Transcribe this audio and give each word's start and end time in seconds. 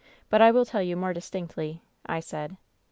But 0.31 0.41
I 0.41 0.49
will 0.49 0.65
tell 0.65 0.81
you 0.81 0.97
more 0.97 1.13
distinctly,' 1.13 1.83
I 2.07 2.21
said. 2.21 2.57